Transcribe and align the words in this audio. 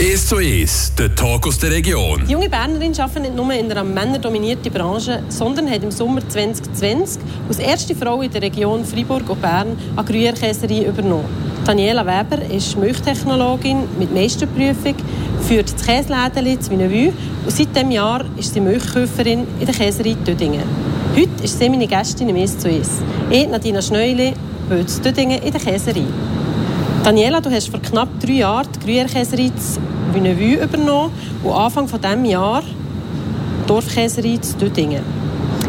1 0.00 0.28
zu 0.28 0.36
1, 0.36 0.94
der 0.96 1.14
Talk 1.14 1.46
aus 1.46 1.58
der 1.58 1.72
Region. 1.72 2.24
Die 2.26 2.32
junge 2.32 2.48
Bernerin 2.48 2.98
arbeitet 2.98 3.20
nicht 3.20 3.36
nur 3.36 3.52
in 3.52 3.70
einer 3.70 3.84
männerdominierten 3.84 4.72
Branche, 4.72 5.22
sondern 5.28 5.70
hat 5.70 5.82
im 5.82 5.90
Sommer 5.90 6.26
2020 6.26 7.20
als 7.46 7.58
erste 7.58 7.94
Frau 7.94 8.22
in 8.22 8.30
der 8.30 8.40
Region 8.40 8.82
Freiburg 8.82 9.28
und 9.28 9.42
Bern 9.42 9.76
eine 9.94 10.08
Gruyère-Käserei 10.08 10.88
übernommen. 10.88 11.26
Daniela 11.66 12.06
Weber 12.06 12.42
ist 12.50 12.78
Milchtechnologin 12.78 13.82
mit 13.98 14.14
Meisterprüfung, 14.14 14.94
führt 15.46 15.70
das 15.70 15.84
Käseläden 15.84 16.62
zu 16.62 16.70
Wienerwü 16.70 17.08
und 17.44 17.52
seit 17.52 17.76
diesem 17.76 17.90
Jahr 17.90 18.24
ist 18.38 18.54
sie 18.54 18.60
Milchkäuferin 18.60 19.46
in 19.60 19.66
der 19.66 19.74
Käserei 19.74 20.16
Tüdingen. 20.24 20.64
Heute 21.14 21.44
ist 21.44 21.58
sie 21.58 21.68
meine 21.68 21.86
Gästin 21.86 22.30
im 22.30 22.36
1 22.36 22.58
zu 22.58 22.68
1. 22.70 22.88
Ich, 23.28 23.46
Nadina 23.48 23.82
Schneuli, 23.82 24.32
bin 24.66 24.88
zu 24.88 25.02
Tüdingen 25.02 25.42
in 25.42 25.52
der 25.52 25.60
Käserei. 25.60 26.06
Daniela, 27.02 27.40
du 27.40 27.50
hast 27.50 27.70
vor 27.70 27.80
knapp 27.80 28.08
drei 28.20 28.32
Jahren 28.32 28.68
die 28.74 28.86
Gruyère-Käserei 28.86 29.50
Wünnewü 30.12 30.62
übernommen 30.62 31.12
und 31.42 31.52
Anfang 31.52 31.88
von 31.88 32.00
diesem 32.00 32.24
Jahr 32.24 32.62
die 32.62 33.66
Dorfkäserei 33.66 34.38
zu 34.38 34.56
Düdingen. 34.56 35.02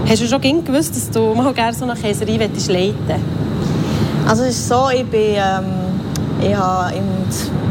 Hast 0.08 0.22
du 0.22 0.28
schon 0.28 0.42
gewusst, 0.42 0.96
dass 0.96 1.10
du 1.10 1.34
mal 1.34 1.54
gerne 1.54 1.74
so 1.74 1.86
eine 1.86 1.94
Käserei 1.94 2.38
leiten 2.38 2.56
willst? 2.68 3.00
Also 4.28 4.44
es 4.44 4.58
ist 4.58 4.68
so, 4.68 4.90
ich 4.94 5.06
bin, 5.06 5.36
ähm, 5.36 5.66
ich 6.42 6.56
habe 6.56 6.94
im 6.96 7.04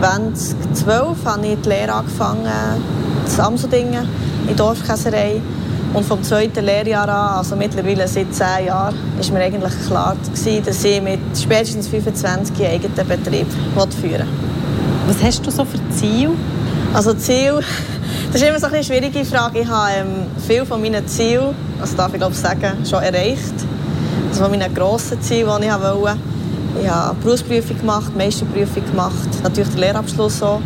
2012 0.00 1.24
habe 1.24 1.46
ich 1.46 1.58
die 1.60 1.68
Lehre 1.68 1.92
angefangen 1.92 2.46
in 3.24 3.30
Samsudingen, 3.30 4.08
in 4.42 4.46
der 4.48 4.56
Dorfkäserei. 4.56 5.40
Und 5.92 6.04
vom 6.04 6.22
zweiten 6.22 6.64
Lehrjahr 6.64 7.08
an, 7.08 7.38
also 7.38 7.56
mittlerweile 7.56 8.06
seit 8.06 8.32
zehn 8.32 8.66
Jahren, 8.66 8.94
ist 9.18 9.32
mir 9.32 9.40
eigentlich 9.40 9.72
klar 9.88 10.14
gewesen, 10.14 10.64
dass 10.64 10.84
ich 10.84 11.02
mit 11.02 11.18
spätestens 11.36 11.88
25 11.88 12.56
einen 12.56 12.74
eigenen 12.74 13.08
Betrieb 13.08 13.46
führen 13.74 14.02
will. 14.02 14.26
Was 15.08 15.22
hast 15.22 15.44
du 15.44 15.50
so 15.50 15.64
für 15.64 15.80
Ziele? 15.90 16.30
Also 16.92 17.14
Ziel, 17.14 17.60
das 18.32 18.42
ist 18.42 18.48
immer 18.48 18.58
so 18.58 18.66
eine 18.66 18.82
schwierige 18.82 19.24
Frage. 19.24 19.60
Ich 19.60 19.68
habe 19.68 19.90
ähm, 19.96 20.26
viele 20.44 20.66
von 20.66 20.82
meinen 20.82 21.06
Zielen, 21.06 21.54
das 21.78 21.94
darf 21.94 22.12
ich 22.12 22.18
glaube 22.18 22.34
sagen, 22.34 22.84
schon 22.84 23.00
erreicht. 23.00 23.54
Das 24.28 24.40
war 24.40 24.48
mein 24.48 24.74
grosses 24.74 25.20
Ziel, 25.20 25.46
das 25.46 25.60
ich 25.60 25.70
wollte. 25.70 26.16
Ich 26.82 26.90
habe 26.90 27.16
Berufsprüfung 27.22 27.78
gemacht, 27.78 28.16
Meisterprüfung 28.16 28.84
gemacht, 28.84 29.28
natürlich 29.44 29.70
den 29.70 29.78
Lehrabschluss 29.78 30.42
auch. 30.42 30.60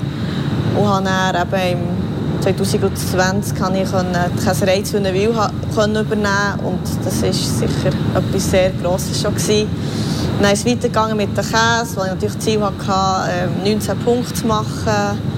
Und 0.78 0.89
habe 0.89 1.05
dann 1.05 1.70
eben 1.70 1.81
im 2.38 2.42
2020 2.42 3.59
konnte 3.59 3.81
ich 3.81 3.88
die 3.91 4.44
Käserei 4.44 4.81
zu 4.81 4.94
Wünnewil 4.94 5.28
übernehmen 5.28 6.61
und 6.64 6.81
das 7.05 7.22
war 7.22 7.33
sicher 7.33 7.97
etwas 8.14 8.50
sehr 8.50 8.70
Grosses 8.83 9.20
schon. 9.20 9.34
Gewesen. 9.34 9.69
Dann 10.41 10.53
ist 10.53 10.61
es 10.61 10.66
weitergegangen 10.66 11.19
mit 11.19 11.36
dem 11.36 11.44
Käse, 11.44 11.97
weil 11.97 12.06
ich 12.06 12.12
natürlich 12.12 12.34
das 12.34 12.44
Ziel 12.44 12.61
hatte, 12.62 13.50
19 13.62 13.92
ähm, 13.92 13.98
Punkte 14.05 14.34
zu 14.34 14.47
machen. 14.47 15.34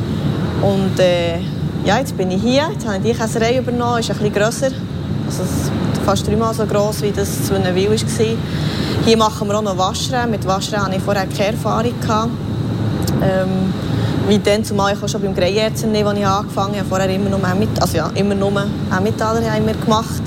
Und 0.62 0.99
äh, 0.99 1.39
ja, 1.85 1.99
jetzt 1.99 2.17
bin 2.17 2.31
ich 2.31 2.43
hier, 2.43 2.69
jetzt 2.73 2.87
habe 2.87 2.99
ich 2.99 3.12
die 3.12 3.19
Käserei 3.19 3.59
übernommen, 3.59 4.01
ist 4.01 4.11
ein 4.11 4.17
bisschen 4.17 4.33
grösser, 4.33 4.71
also 5.27 5.43
fast 6.05 6.27
dreimal 6.27 6.55
so 6.55 6.65
gross, 6.67 7.03
wie 7.03 7.11
das 7.11 7.47
zu 7.47 7.55
Wünnewil 7.55 7.91
war. 7.91 8.37
Hier 9.05 9.17
machen 9.17 9.49
wir 9.49 9.59
auch 9.59 9.62
noch 9.62 9.77
Waschrennen. 9.79 10.31
Mit 10.31 10.47
Waschrennen 10.47 10.87
hatte 10.87 10.97
ich 10.97 11.03
vorher 11.03 11.27
keine 11.27 11.53
Erfahrung. 11.53 11.93
Ähm, 13.23 13.73
wie 14.29 14.39
dann, 14.39 14.65
zumal 14.65 14.95
ich 14.95 15.03
auch 15.03 15.09
schon 15.09 15.23
beim 15.23 15.34
Greijärzchen, 15.34 15.93
wo 15.93 16.11
ich 16.11 16.27
angefangen 16.27 16.77
habe, 16.77 16.89
vorher 16.89 17.09
immer 17.09 17.31
nur 17.31 17.39
mit, 17.55 17.81
also 17.81 17.97
ja, 17.97 18.11
immer 18.15 18.34
nur 18.34 18.53
Emmentaler 18.97 19.49
haben 19.51 19.67
gemacht, 19.67 20.23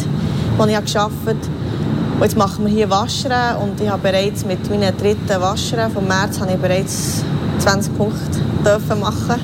wo 0.57 0.65
ich 0.65 0.93
gearbeitet 0.93 1.27
habe. 1.27 2.23
Jetzt 2.23 2.37
machen 2.37 2.65
wir 2.65 2.71
hier 2.71 2.89
Waschrennen 2.89 3.57
und 3.57 3.79
ich 3.81 3.89
habe 3.89 4.01
bereits 4.01 4.45
mit 4.45 4.69
meinen 4.69 4.95
dritten 4.97 5.41
Waschrennen 5.41 5.91
vom 5.91 6.07
März 6.07 6.39
habe 6.39 6.51
ich 6.51 6.57
bereits 6.57 7.23
20 7.59 7.97
Punkte 7.97 8.39
dürfen 8.65 8.99
machen, 8.99 9.39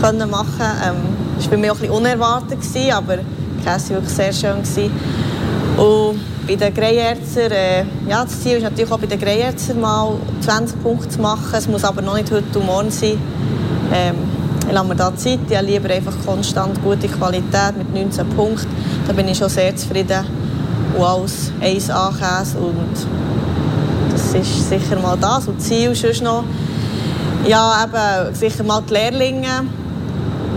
können 0.00 0.30
machen. 0.30 0.66
Ähm, 0.84 0.96
das 1.36 1.44
war 1.44 1.52
bei 1.52 1.56
mir 1.56 1.72
auch 1.72 1.76
ein 1.76 1.80
bisschen 1.80 1.96
unerwartet, 1.96 2.58
aber 2.92 3.16
die 3.18 3.64
Käse 3.64 3.94
war 3.94 4.02
wirklich 4.02 4.14
sehr 4.14 4.32
schön. 4.32 4.62
Und 5.76 6.20
bei 6.46 6.56
den 6.56 6.74
Greijärzer, 6.74 7.50
äh, 7.50 7.84
ja, 8.08 8.24
das 8.24 8.40
Ziel 8.40 8.56
ist 8.56 8.62
natürlich 8.62 8.90
auch 8.90 8.98
bei 8.98 9.06
den 9.06 9.20
Greijärzer 9.20 9.74
mal 9.74 10.14
20 10.40 10.82
Punkte 10.82 11.08
zu 11.08 11.20
machen. 11.20 11.52
Es 11.52 11.68
muss 11.68 11.84
aber 11.84 12.02
noch 12.02 12.14
nicht 12.14 12.30
heute 12.30 12.58
und 12.58 12.66
morgen 12.66 12.90
sein. 12.90 13.18
Ähm, 13.94 14.16
ich 14.66 14.72
lasse 14.72 14.86
mir 14.86 14.96
da 14.96 15.14
Zeit. 15.16 15.38
Ich 15.48 15.56
habe 15.56 15.66
lieber 15.66 15.88
einfach 15.90 16.14
konstant 16.24 16.82
gute 16.82 17.08
Qualität 17.08 17.76
mit 17.76 17.94
19 17.94 18.28
Punkten. 18.30 18.66
Da 19.06 19.12
bin 19.12 19.28
ich 19.28 19.38
schon 19.38 19.48
sehr 19.48 19.74
zufrieden. 19.74 20.24
Und 20.96 21.04
alles 21.04 21.52
1A-Käse. 21.60 22.58
Und 22.58 23.06
das 24.12 24.34
ist 24.34 24.68
sicher 24.68 25.00
mal 25.00 25.16
das. 25.20 25.46
Und 25.48 25.58
das 25.58 25.66
Ziel 25.66 25.92
ist 25.92 26.22
noch, 26.22 26.44
ja, 27.46 27.84
eben, 27.84 28.34
sicher 28.34 28.64
mal 28.64 28.82
die 28.88 28.92
Lehrlinge 28.92 29.64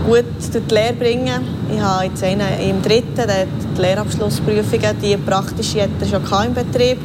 gut 0.04 0.24
die 0.52 0.74
Lehre 0.74 0.92
bringen. 0.92 1.40
Ich 1.72 1.80
habe 1.80 2.04
jetzt 2.04 2.22
einen 2.22 2.42
im 2.60 2.82
dritten, 2.82 3.16
der 3.16 3.46
die 3.76 3.80
Lehrabschlussprüfungen, 3.80 4.96
die 5.02 5.16
praktische 5.16 5.82
hat 5.82 5.90
er 6.00 6.06
schon 6.06 6.46
im 6.46 6.54
Betrieb. 6.54 6.98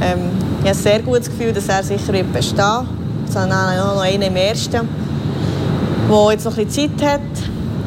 Ähm, 0.00 0.30
ich 0.62 0.68
habe 0.68 0.70
ein 0.70 0.74
sehr 0.74 1.00
gutes 1.00 1.30
Gefühl, 1.30 1.52
dass 1.52 1.68
er 1.68 1.82
sicher 1.82 2.12
wird 2.12 2.32
bestehen 2.32 2.58
wird. 2.58 2.86
Jetzt 3.26 3.36
habe 3.36 3.48
noch 3.48 4.00
einen 4.02 4.22
im 4.22 4.36
ersten 4.36 4.88
der 6.08 6.32
jetzt 6.32 6.44
noch 6.44 6.56
ein 6.56 6.66
bisschen 6.66 6.98
Zeit 6.98 7.08
hat. 7.08 7.20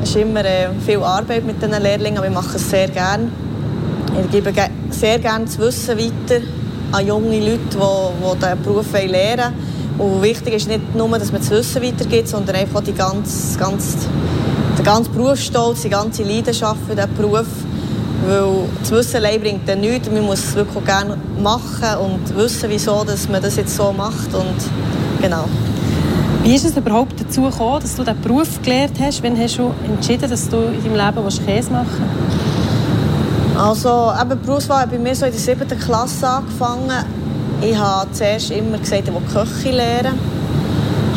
Es 0.02 0.10
ist 0.10 0.16
immer 0.16 0.44
äh, 0.46 0.70
viel 0.86 1.00
Arbeit 1.00 1.46
mit 1.46 1.62
diesen 1.62 1.82
Lehrlingen, 1.82 2.18
aber 2.18 2.28
ich 2.28 2.34
mache 2.34 2.56
es 2.56 2.70
sehr 2.70 2.88
gerne. 2.88 3.30
Ich 4.24 4.32
gebe 4.32 4.54
sehr 4.90 5.20
gerne 5.20 5.46
das 5.46 5.60
Wissen 5.60 5.98
weiter 5.98 6.42
an 6.92 7.06
junge 7.06 7.40
Leute, 7.40 7.60
die, 7.72 7.78
die 7.78 8.40
diesen 8.40 8.64
Beruf 8.64 8.94
lernen 8.94 9.54
wollen. 9.98 10.16
Und 10.16 10.22
wichtig 10.22 10.54
ist 10.56 10.68
nicht 10.68 10.96
nur, 10.96 11.08
dass 11.18 11.32
man 11.32 11.42
das 11.42 11.50
Wissen 11.52 11.82
weitergibt, 11.82 12.28
sondern 12.28 12.56
einfach 12.56 12.82
die 12.82 12.94
ganze, 12.94 13.58
ganze, 13.58 13.98
ganze 14.86 15.10
Berufsstolz, 15.10 15.82
die 15.82 15.90
ganze 15.90 16.24
Leidenschaft 16.24 16.80
für 16.88 16.96
diesen 16.96 17.14
Beruf. 17.16 17.48
Weil 18.28 18.70
das 18.80 18.92
Wissen 18.92 19.18
allein 19.18 19.42
bringt 19.42 19.68
dann 19.68 19.82
nichts. 19.82 20.10
Man 20.10 20.24
muss 20.24 20.40
es 20.40 20.56
wirklich 20.56 20.86
gerne 20.86 21.18
machen 21.42 21.98
und 22.00 22.38
wissen, 22.38 22.70
wieso 22.70 23.04
dass 23.04 23.28
man 23.28 23.42
das 23.42 23.56
jetzt 23.58 23.76
so 23.76 23.92
macht. 23.92 24.34
Und 24.34 25.22
genau. 25.22 25.46
Wie 26.44 26.56
ist 26.56 26.66
es 26.66 26.78
überhaupt 26.78 27.20
dazu 27.20 27.42
gekommen, 27.44 27.82
dass 27.82 27.96
du 27.96 28.04
diesen 28.04 28.22
Beruf 28.22 28.62
gelernt 28.62 28.98
hast? 29.00 29.24
Wann 29.24 29.38
hast 29.38 29.58
du 29.58 29.72
entschieden, 29.88 30.30
dass 30.30 30.48
du 30.48 30.58
in 30.58 30.84
deinem 30.84 31.16
Leben 31.16 31.46
Käse 31.46 31.72
machen 31.72 31.88
willst? 32.00 33.60
Also, 33.60 34.12
eben, 34.22 34.42
Berufswahl 34.42 34.82
hat 34.82 34.92
bei 34.92 35.00
mir 35.00 35.16
so 35.16 35.26
in 35.26 35.32
der 35.32 35.40
siebten 35.42 35.80
Klasse 35.80 36.28
angefangen. 36.28 36.92
Ich 37.62 37.76
habe 37.76 38.12
zuerst 38.12 38.52
immer 38.52 38.78
gesagt, 38.78 39.08
ich 39.08 39.14
will 39.14 39.22
Köche 39.34 39.72
lernen. 39.72 40.35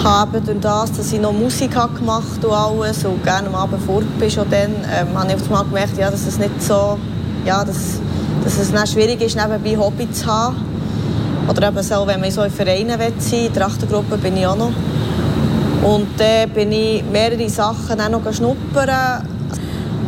Habe 0.04 0.40
durch 0.40 0.60
das, 0.60 0.92
dass 0.92 1.12
ich 1.12 1.20
noch 1.20 1.32
Musik 1.32 1.74
habe 1.76 1.94
gemacht 1.94 2.44
und 2.44 2.52
alles 2.52 3.04
und 3.04 3.22
gerne 3.24 3.48
am 3.48 3.54
Abend 3.54 3.82
fort 3.82 4.06
bin, 4.18 4.30
schon 4.30 4.48
dann, 4.50 4.70
ähm, 4.96 5.18
habe 5.18 5.32
ich 5.32 5.50
mal 5.50 5.64
gemerkt, 5.64 5.98
ja, 5.98 6.10
dass 6.10 6.26
es 6.26 6.38
nicht 6.38 6.62
so, 6.62 6.98
ja, 7.44 7.64
dass, 7.64 8.00
dass 8.44 8.58
es 8.58 8.70
nicht 8.70 8.88
schwierig 8.88 9.20
ist, 9.20 9.36
nebenbei 9.36 9.76
Hobby 9.76 10.10
zu 10.10 10.26
haben. 10.26 10.56
Oder 11.48 11.68
eben 11.68 11.82
so, 11.82 12.06
wenn 12.06 12.20
man 12.20 12.30
so 12.30 12.42
in 12.42 12.50
Vereinen 12.50 12.90
sein 12.90 13.00
will, 13.00 13.46
in 13.46 13.52
der 13.52 13.66
Achtengruppe 13.66 14.18
bin 14.18 14.36
ich 14.36 14.46
auch 14.46 14.56
noch. 14.56 14.72
Und 15.82 16.08
dann 16.18 16.50
bin 16.50 16.72
ich 16.72 17.02
mehrere 17.04 17.48
Sachen 17.48 18.00
auch 18.00 18.08
noch 18.08 18.32
schnuppern. 18.32 19.26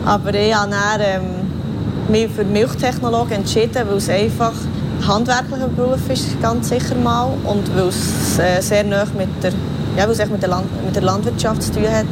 Aber 0.04 0.34
ich 0.34 0.54
habe 0.54 0.70
dann, 0.70 1.00
ähm, 1.00 1.50
mich 2.10 2.30
für 2.30 2.44
Milchtechnologie 2.44 3.34
entschieden, 3.34 3.86
weil 3.88 3.96
es 3.96 4.08
einfach 4.08 4.52
ein 5.00 5.08
handwerklicher 5.08 5.68
Beruf 5.68 6.08
ist, 6.08 6.40
ganz 6.42 6.68
sicher 6.68 6.94
mal. 6.96 7.28
Und 7.44 7.74
weil 7.76 7.88
es 7.88 8.38
äh, 8.38 8.60
sehr 8.60 8.84
nah 8.84 9.06
mit 9.16 9.28
der, 9.42 9.52
ja, 10.00 10.06
weil 10.06 10.18
es 10.18 10.30
mit, 10.30 10.40
der 10.40 10.48
Land 10.48 10.66
mit 10.82 10.96
der 10.96 11.02
Landwirtschaft 11.02 11.62
zu 11.62 11.72
tun 11.72 11.82
hat. 11.90 12.06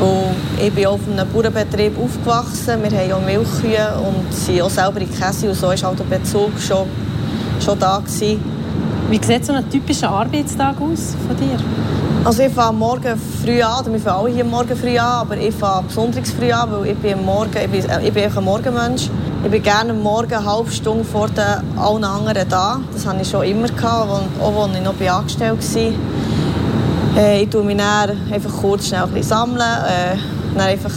Und 0.00 0.64
ich 0.64 0.72
bin 0.72 0.86
auf 0.86 1.00
einem 1.10 1.28
Bauernbetrieb 1.28 1.98
aufgewachsen. 1.98 2.80
Wir 2.84 2.90
haben 2.98 3.12
auch 3.12 3.26
Milchkühe 3.26 3.94
und 3.98 4.32
sind 4.32 4.62
auch 4.62 4.70
selber 4.70 5.00
in 5.00 5.10
Käse. 5.10 5.48
Und 5.48 5.56
so 5.56 5.66
war 5.66 5.76
halt 5.76 5.98
der 5.98 6.18
Bezug 6.18 6.52
schon, 6.60 6.86
schon 7.64 7.78
da. 7.80 7.98
Gewesen. 7.98 8.40
Wie 9.10 9.20
sieht 9.20 9.44
so 9.44 9.52
ein 9.52 9.68
typischer 9.68 10.08
Arbeitstag 10.08 10.76
aus 10.80 11.16
von 11.26 11.36
dir? 11.36 11.58
Also 12.24 12.44
ich 12.44 12.52
fange 12.52 12.78
morgen 12.78 13.20
früh 13.42 13.60
an, 13.60 13.92
wir 13.92 13.98
fangen 13.98 14.16
alle 14.16 14.30
hier 14.30 14.44
morgen 14.44 14.76
früh 14.76 14.96
an, 14.96 15.20
aber 15.20 15.36
ich 15.36 15.54
fange 15.54 15.88
besonders 15.88 16.30
früh 16.30 16.52
an, 16.52 16.70
weil 16.70 16.92
ich 16.92 16.98
bin, 16.98 17.24
morgen, 17.24 17.50
ich 17.56 17.70
bin, 17.70 17.84
ich 18.02 18.12
bin 18.12 18.36
ein 18.36 18.44
Morgenmensch. 18.44 19.10
Ich 19.44 19.50
bin 19.50 19.62
gerne 19.62 19.92
morgen 19.92 20.32
eine 20.32 20.46
halbe 20.46 20.70
Stunde 20.70 21.04
vor 21.04 21.28
den 21.28 21.78
allen 21.78 22.04
anderen 22.04 22.48
da. 22.48 22.80
Das 22.92 23.04
hatte 23.04 23.22
ich 23.22 23.28
schon 23.28 23.42
immer, 23.42 23.66
gehabt, 23.66 24.08
auch 24.40 24.62
als 24.62 24.76
ich 24.76 24.82
noch 24.82 25.16
angestellt 25.16 25.58
war. 25.74 26.23
Äh, 27.16 27.42
ich 27.42 27.50
tue 27.50 27.62
mich 27.62 27.80
einfach 27.80 28.50
kurz 28.60 28.88
schnell 28.88 29.02
ein 29.02 29.10
bisschen 29.10 29.28
sammeln, 29.28 29.60
äh, 29.60 30.16
dann 30.56 30.66
einfach 30.66 30.90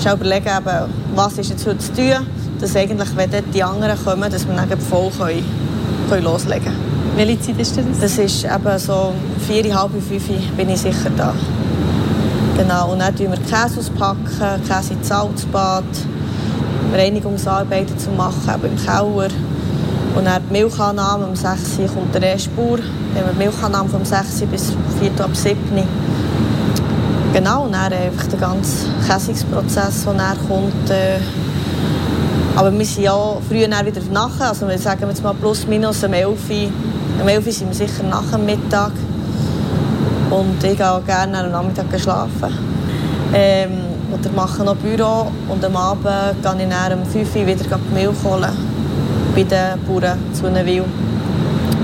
schnell 0.00 0.14
überlegen, 0.14 0.48
eben, 0.48 0.92
was 1.14 1.38
ist 1.38 1.50
jetzt 1.50 1.66
heute 1.66 1.78
zu 1.78 1.92
tun, 1.94 2.26
dass 2.60 2.76
eigentlich, 2.76 3.08
wenn 3.16 3.30
die 3.52 3.62
anderen 3.62 3.96
kommen, 4.04 4.30
dass 4.30 4.46
wir 4.46 4.54
dann 4.54 4.80
voll 4.80 5.10
können, 5.18 5.44
können 6.10 6.24
loslegen 6.24 6.64
können. 6.64 7.16
Welche 7.16 7.40
Zeit 7.40 7.60
ist 7.60 7.76
das? 7.76 7.84
Das 8.00 8.18
ist 8.18 8.44
eben 8.44 8.78
so 8.78 9.14
vier, 9.46 9.74
halb 9.74 9.92
fünf 9.92 10.28
bin 10.56 10.68
ich 10.68 10.80
sicher 10.80 11.10
da. 11.16 11.32
Genau, 12.58 12.92
und 12.92 12.98
dann 12.98 13.16
tun 13.16 13.30
wir 13.30 13.38
Käse 13.38 13.80
auspacken, 13.80 14.62
Käse 14.68 14.92
ins 14.92 15.08
Salzbad, 15.08 15.84
Reinigungsarbeiten 16.92 17.98
zu 17.98 18.10
machen, 18.10 18.50
eben 18.54 18.76
im 18.76 18.84
Keller. 18.84 19.28
Und 20.14 20.24
dann 20.26 20.42
die 20.48 20.52
Milchannahme 20.52 21.26
um 21.26 21.34
6 21.34 21.78
Uhr 21.78 21.88
kommt 21.88 22.14
der 22.14 22.22
erste 22.22 22.50
Bauer. 22.50 22.78
Dann 23.14 23.22
haben 23.22 23.38
wir 23.38 23.44
die 23.44 23.48
Milchannahme 23.48 23.88
vom 23.88 24.04
6 24.04 24.42
Uhr 24.42 24.46
bis 24.48 24.72
4 24.98 25.10
Uhr 25.12 25.24
ab 25.24 25.36
7 25.36 25.56
Uhr. 25.76 25.84
Genau, 27.32 27.64
und 27.64 27.72
dann 27.72 27.92
einfach 27.92 28.26
der 28.26 28.38
ganze 28.40 28.86
Käsungsprozess, 29.06 30.04
der 30.04 30.14
dann 30.14 30.38
kommt. 30.48 30.90
Äh, 30.90 31.20
aber 32.56 32.76
wir 32.76 32.84
sind 32.84 33.04
ja 33.04 33.16
früher 33.48 33.68
wieder 33.68 34.00
nachher, 34.12 34.48
also 34.48 34.68
wir 34.68 34.78
sagen 34.78 35.06
jetzt 35.08 35.22
mal 35.22 35.34
plus 35.34 35.66
minus 35.66 36.02
um 36.02 36.12
11 36.12 36.28
Uhr. 36.28 36.70
Um 37.20 37.28
11 37.28 37.46
Uhr 37.46 37.52
sind 37.52 37.68
wir 37.68 37.86
sicher 37.86 38.02
nach 38.02 38.28
dem 38.32 38.46
Mittag. 38.46 38.92
Und 40.30 40.64
ich 40.64 40.76
gehe 40.76 40.90
auch 40.90 41.04
gerne 41.04 41.38
am 41.38 41.52
Nachmittag 41.52 41.86
schlafen. 42.00 42.58
Ähm, 43.32 43.70
oder 44.12 44.30
mache 44.34 44.64
noch 44.64 44.76
Büro 44.76 45.30
und 45.48 45.64
am 45.64 45.76
Abend 45.76 46.04
gehe 46.42 46.64
ich 46.64 46.68
dann 46.68 46.98
um 46.98 47.06
5 47.06 47.36
Uhr 47.36 47.46
wieder 47.46 47.64
die 47.64 47.94
Milch 47.94 48.24
holen. 48.24 48.50
Bei 49.34 49.42
den 49.42 49.80
Bauern 49.86 50.18
zu 50.32 50.50
Neville. 50.50 50.84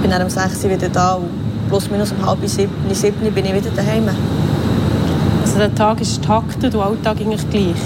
Ich 0.00 0.02
bin 0.02 0.12
dann 0.12 0.22
um 0.22 0.30
6 0.30 0.64
Uhr 0.64 0.70
wieder 0.70 0.88
da 0.88 1.12
und 1.12 1.28
plus 1.68 1.90
minus 1.90 2.10
um 2.12 2.26
halb 2.26 2.38
sieben, 2.48 2.72
sieben 2.90 3.34
bin 3.34 3.44
ich 3.44 3.54
wieder 3.54 3.68
daheim. 3.76 4.08
Also 5.42 5.58
der 5.58 5.74
Tag 5.74 6.00
ist 6.00 6.24
taktet 6.24 6.74
und 6.74 6.80
Alltag 6.80 7.18
eigentlich 7.20 7.50
gleich? 7.50 7.76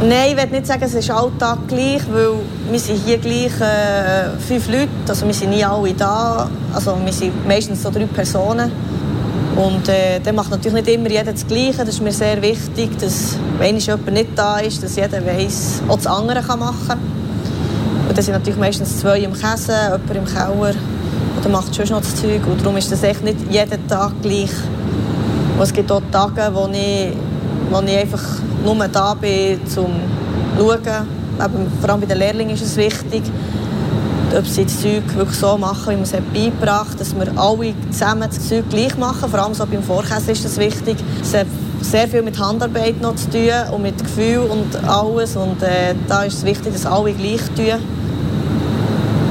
Nein, 0.00 0.30
ich 0.30 0.36
will 0.36 0.46
nicht 0.50 0.66
sagen, 0.66 0.82
es 0.82 0.94
ist 0.94 1.12
Alltag 1.12 1.58
gleich, 1.68 2.02
weil 2.12 2.30
wir 2.72 2.78
sind 2.80 2.98
hier 3.06 3.18
gleich 3.18 3.52
äh, 3.60 4.36
fünf 4.44 4.66
Leute, 4.66 4.88
also 5.06 5.26
wir 5.26 5.32
sind 5.32 5.50
nie 5.50 5.64
alle 5.64 5.92
da, 5.92 6.50
also 6.74 6.96
wir 7.04 7.12
sind 7.12 7.46
meistens 7.46 7.84
so 7.84 7.90
drei 7.92 8.06
Personen. 8.06 8.72
Und 9.54 9.88
äh, 9.88 10.18
dann 10.24 10.34
macht 10.34 10.50
natürlich 10.50 10.84
nicht 10.84 10.88
immer 10.88 11.08
jeder 11.08 11.32
das 11.32 11.46
Gleiche, 11.46 11.84
das 11.84 11.90
ist 11.90 12.02
mir 12.02 12.10
sehr 12.10 12.42
wichtig, 12.42 12.98
dass 12.98 13.38
wenn 13.58 13.78
jemand 13.78 14.12
nicht 14.12 14.30
da 14.34 14.58
ist, 14.58 14.82
dass 14.82 14.96
jeder 14.96 15.24
weiß, 15.24 15.82
auch 15.86 15.98
das 15.98 16.08
andere 16.08 16.42
kann 16.42 16.58
machen 16.58 16.88
kann. 16.88 16.98
Und 18.08 18.18
dann 18.18 18.24
sind 18.24 18.34
natürlich 18.34 18.58
meistens 18.58 18.98
zwei 18.98 19.20
im 19.20 19.32
Käse, 19.32 19.72
jemand 19.84 20.10
im 20.16 20.24
Keller 20.24 20.74
oder 21.44 21.52
macht 21.52 21.76
schon 21.76 21.86
noch 21.88 22.00
das 22.00 22.16
Zeug 22.16 22.40
und 22.46 22.60
darum 22.60 22.76
ist 22.76 22.90
das 22.90 23.02
echt 23.02 23.22
nicht 23.22 23.36
jeden 23.50 23.86
Tag 23.86 24.12
gleich. 24.22 24.50
Und 25.56 25.62
es 25.62 25.72
gibt 25.72 25.90
auch 25.92 26.02
Tage, 26.10 26.50
wo 26.52 26.68
ich, 26.72 27.12
wo 27.70 27.80
ich 27.82 27.98
einfach 27.98 28.22
nur 28.64 28.88
da 28.88 29.14
bin, 29.14 29.60
um 29.60 29.66
zu 29.68 29.86
schauen. 30.58 30.78
Eben, 31.44 31.72
vor 31.80 31.90
allem 31.90 32.00
bei 32.00 32.06
den 32.06 32.18
Lehrlingen 32.18 32.54
ist 32.54 32.62
es 32.62 32.76
wichtig, 32.76 33.22
ob 34.36 34.46
sie 34.46 34.64
das 34.64 34.80
Zeug 34.80 35.02
wirklich 35.14 35.38
so 35.38 35.58
machen, 35.58 35.90
wie 35.90 35.96
man 35.96 36.02
es 36.02 36.12
beigebracht 36.12 36.92
hat, 36.92 37.00
dass 37.00 37.14
wir 37.14 37.26
alle 37.36 37.74
zusammen 37.90 38.28
das 38.28 38.48
Zeug 38.48 38.64
gleich 38.70 38.96
machen. 38.96 39.28
Vor 39.28 39.40
allem 39.40 39.54
so 39.54 39.66
beim 39.66 39.82
Vorkäse 39.82 40.32
ist 40.32 40.44
das 40.44 40.56
wichtig. 40.56 40.96
Es 41.20 41.34
hat 41.34 41.46
sehr 41.82 42.08
viel 42.08 42.22
mit 42.22 42.38
Handarbeit 42.38 43.00
noch 43.02 43.16
zu 43.16 43.30
tun 43.30 43.50
und 43.72 43.82
mit 43.82 43.98
Gefühl 43.98 44.38
und 44.38 44.76
alles. 44.88 45.36
Und 45.36 45.62
äh, 45.62 45.94
da 46.08 46.22
ist 46.22 46.38
es 46.38 46.44
wichtig, 46.44 46.72
dass 46.72 46.86
alle 46.86 47.12
gleich 47.12 47.42
tun. 47.54 47.80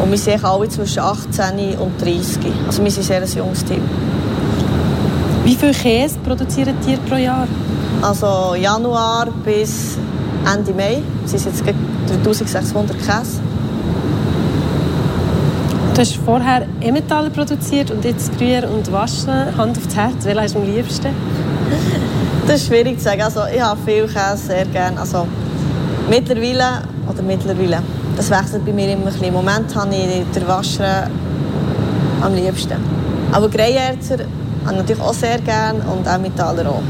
Und 0.04 0.12
wir 0.12 0.18
sind 0.18 0.44
alle 0.44 0.68
zwischen 0.68 1.00
18 1.00 1.78
und 1.80 2.02
30. 2.02 2.38
Also 2.68 2.84
wir 2.84 2.92
sind 2.92 3.04
sehr 3.04 3.22
ein 3.22 3.28
junges 3.30 3.64
Team. 3.64 3.82
Wie 5.46 5.56
viel 5.56 5.74
Käse 5.74 6.20
produzieren 6.20 6.76
ihr 6.86 6.98
pro 6.98 7.16
Jahr? 7.16 7.48
Also 8.02 8.54
Januar 8.56 9.30
bis 9.46 9.98
Ende 10.46 10.74
Mai 10.74 11.02
sind 11.24 11.38
es 11.38 11.46
jetzt 11.46 11.64
3600 12.26 12.98
Käse. 12.98 13.40
Du 15.94 16.02
hast 16.02 16.18
vorher 16.18 16.68
Emmentaler 16.82 17.30
produziert 17.30 17.90
und 17.90 18.04
jetzt 18.04 18.34
Gruyère 18.34 18.68
und 18.68 18.92
Waschen. 18.92 19.56
Hand 19.58 19.78
aufs 19.78 19.96
Herz, 19.96 20.26
welcher 20.26 20.44
ist 20.44 20.56
am 20.58 20.66
liebsten? 20.66 21.08
Das 22.46 22.58
ist 22.58 22.68
schwierig 22.68 22.98
zu 22.98 23.06
sagen. 23.06 23.22
Also, 23.22 23.40
ich 23.56 23.62
habe 23.62 23.80
viel 23.86 24.06
Käse 24.06 24.48
sehr 24.48 24.66
gerne. 24.66 25.00
Also, 25.00 25.26
mittlerweile, 26.10 26.82
oder 27.10 27.24
mittlerweile, 27.24 27.82
das 28.16 28.30
wechselt 28.30 28.66
bei 28.66 28.72
mir 28.72 28.92
immer 28.92 29.02
ein 29.02 29.06
bisschen. 29.06 29.28
Im 29.28 29.34
Moment 29.34 29.76
habe 29.76 29.96
ich 29.96 30.26
den 30.34 30.48
Wascher 30.48 31.10
am 32.22 32.34
liebsten. 32.34 32.78
Aber 33.32 33.50
Greyerzer 33.50 34.20
habe 34.66 34.72
ich 34.72 34.78
natürlich 34.78 35.02
auch 35.02 35.14
sehr 35.14 35.40
gerne 35.40 35.80
und 35.92 36.06
Emmentaler 36.08 36.70
auch. 36.70 36.84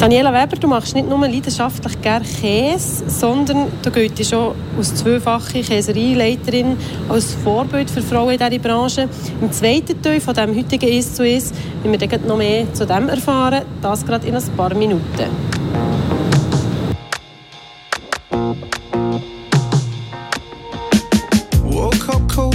Daniela 0.00 0.32
Weber, 0.32 0.56
du 0.56 0.66
machst 0.66 0.94
nicht 0.94 1.08
nur 1.08 1.20
leidenschaftlich 1.20 2.00
gerne 2.00 2.24
Käse, 2.24 3.04
sondern 3.06 3.66
du 3.82 3.90
gehst 3.90 4.30
schon 4.30 4.54
als 4.78 4.94
zweifache 4.94 5.60
Käsereileiterin 5.60 6.76
als 7.10 7.34
Vorbild 7.34 7.90
für 7.90 8.00
Frauen 8.00 8.30
in 8.30 8.38
dieser 8.38 8.58
Branche. 8.62 9.08
Im 9.42 9.52
zweiten 9.52 10.00
Teil 10.00 10.20
von 10.20 10.34
dem 10.34 10.56
heutigen 10.56 10.88
«Ist 10.88 11.16
zu 11.16 11.26
ist», 11.26 11.54
wenn 11.82 11.92
wir 11.92 11.98
dann 12.08 12.26
noch 12.26 12.38
mehr 12.38 12.72
zu 12.72 12.86
dem 12.86 13.10
erfahren, 13.10 13.62
das 13.82 14.06
gerade 14.06 14.26
in 14.26 14.34
ein 14.34 14.42
paar 14.56 14.74
Minuten. 14.74 15.50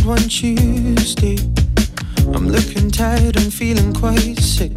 One 0.05 0.29
Tuesday. 0.29 1.37
I'm 2.35 2.47
looking 2.47 2.91
tired 2.91 3.37
and 3.37 3.51
feeling 3.51 3.91
quite 3.91 4.37
sick. 4.39 4.71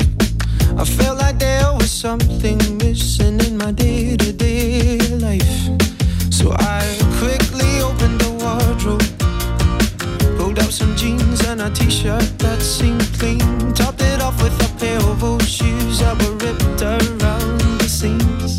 I 0.77 0.85
felt 0.85 1.19
like 1.19 1.39
there 1.39 1.71
was 1.75 1.91
something 1.91 2.59
missing 2.79 3.39
in 3.41 3.59
my 3.59 3.73
day 3.73 4.17
to 4.17 4.33
day 4.33 4.99
life. 5.19 5.69
So 6.31 6.53
I 6.59 6.81
quickly 7.19 7.83
opened 7.83 8.21
the 8.23 8.33
wardrobe, 8.41 9.05
pulled 10.39 10.59
out 10.61 10.73
some 10.73 10.97
jeans 10.97 11.45
and 11.47 11.61
a 11.61 11.71
t 11.71 11.91
shirt 11.91 12.39
that 12.39 12.63
seemed 12.63 13.07
clean, 13.19 13.75
topped 13.75 14.01
it 14.01 14.23
off 14.23 14.43
with 14.43 14.57
a 14.65 14.79
pair 14.79 14.99
of 14.99 15.23
old 15.23 15.43
shoes 15.43 15.99
that 16.01 16.17
were 16.23 16.37
ripped 16.37 16.81
around 16.81 17.61
the 17.81 17.89
seams. 17.89 18.57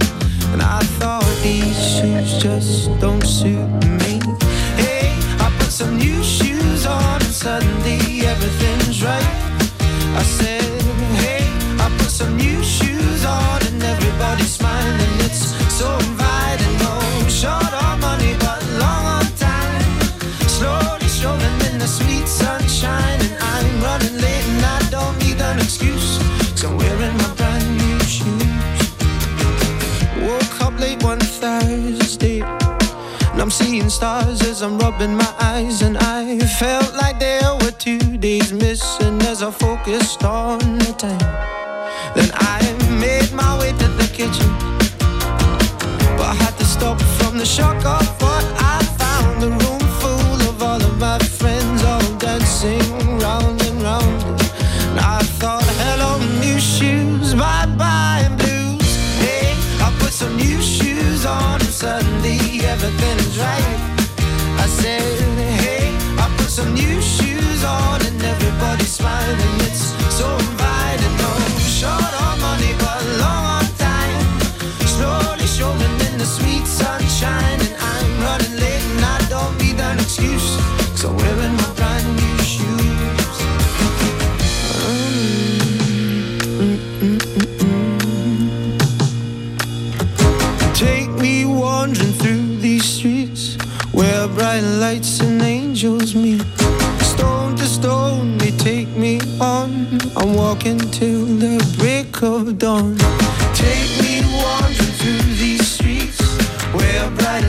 And 0.53 0.61
I 0.61 0.81
thought 0.99 1.25
these 1.41 1.77
shoes 1.95 2.37
just 2.37 2.99
don't 2.99 3.25
suit 3.25 3.69
me. 4.03 4.19
Hey, 4.77 5.17
I 5.39 5.51
put 5.57 5.71
some 5.71 5.97
new 5.97 6.23
shoes 6.23 6.48
focused 39.89 40.23
on 40.23 40.59
the 40.77 40.93
time. 40.97 41.17
Then 42.13 42.29
I 42.33 42.59
made 43.01 43.31
my 43.33 43.57
way 43.59 43.71
to 43.71 43.87
the 43.99 44.07
kitchen, 44.13 44.49
but 46.15 46.27
I 46.27 46.35
had 46.35 46.55
to 46.57 46.65
stop 46.65 47.01
from 47.17 47.37
the 47.37 47.45
shock 47.45 47.77
of 47.85 48.05
what 48.21 48.45
I 48.75 48.77
found. 49.01 49.43
A 49.43 49.49
room 49.49 49.83
full 50.01 50.49
of 50.49 50.61
all 50.61 50.81
of 50.81 50.99
my 50.99 51.17
friends, 51.19 51.83
all 51.83 52.01
dancing 52.17 53.17
round 53.19 53.61
and 53.63 53.81
round. 53.81 54.41
And 54.89 54.99
I 54.99 55.19
thought, 55.39 55.65
hello, 55.81 56.19
new 56.39 56.59
shoes, 56.59 57.33
bye 57.33 57.65
bye, 57.77 58.29
blues. 58.37 58.89
Hey, 59.23 59.53
I 59.85 59.95
put 59.99 60.13
some 60.13 60.35
new 60.35 60.61
shoes 60.61 61.25
on, 61.25 61.61
and 61.61 61.73
suddenly 61.83 62.37
everything 62.73 63.17
is 63.25 63.39
right. 63.39 63.79
I 64.63 64.67
said, 64.67 65.01
hey, 65.63 65.89
I 66.23 66.27
put 66.37 66.49
some 66.49 66.73
new 66.75 67.01
shoes 67.01 67.63
on, 67.63 68.05
and 68.05 68.21
everybody's 68.21 68.91
smiling. 68.91 69.68
So 70.19 70.27
inviting. 70.35 71.15
No 71.15 71.31
short 71.79 72.13
on 72.23 72.41
money, 72.41 72.73
but 72.77 72.99
long 73.21 73.45
on 73.55 73.58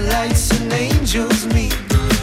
lights 0.09 0.51
and 0.59 0.73
angels 0.73 1.47
meet. 1.55 1.75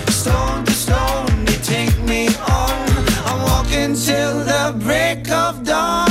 Stone 0.09 0.65
to 0.65 0.71
stone, 0.71 1.45
take 1.63 1.97
me 2.03 2.27
on. 2.49 2.87
I'm 3.29 3.41
walking 3.43 3.93
till 3.93 4.43
the 4.51 4.75
break 4.79 5.29
of 5.29 5.63
dawn. 5.63 6.09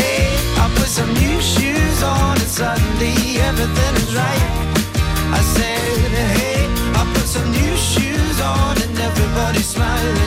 Hey, 0.00 0.26
I 0.62 0.72
put 0.76 0.88
some 0.88 1.12
new 1.14 1.40
shoes 1.40 2.02
on 2.02 2.32
and 2.36 2.50
suddenly 2.60 3.38
everything 3.48 3.94
is 4.02 4.14
right. 4.14 4.44
I 5.38 5.40
said, 5.54 6.12
hey, 6.40 6.66
I 7.00 7.02
put 7.14 7.26
some 7.26 7.50
new 7.50 7.76
shoes 7.76 8.40
on 8.40 8.80
and 8.82 8.98
everybody's 8.98 9.66
smiling. 9.66 10.25